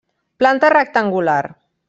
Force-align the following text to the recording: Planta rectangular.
Planta 0.43 0.71
rectangular. 0.75 1.53